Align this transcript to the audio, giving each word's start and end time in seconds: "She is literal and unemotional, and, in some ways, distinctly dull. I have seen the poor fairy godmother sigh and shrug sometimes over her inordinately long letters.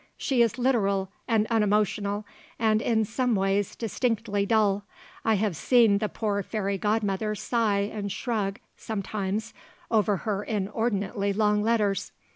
"She 0.17 0.41
is 0.41 0.57
literal 0.57 1.11
and 1.27 1.45
unemotional, 1.51 2.25
and, 2.57 2.81
in 2.81 3.05
some 3.05 3.35
ways, 3.35 3.75
distinctly 3.75 4.47
dull. 4.47 4.83
I 5.23 5.35
have 5.35 5.55
seen 5.55 5.99
the 5.99 6.09
poor 6.09 6.41
fairy 6.41 6.79
godmother 6.79 7.35
sigh 7.35 7.81
and 7.81 8.11
shrug 8.11 8.57
sometimes 8.75 9.53
over 9.91 10.17
her 10.25 10.43
inordinately 10.43 11.33
long 11.33 11.61
letters. 11.61 12.11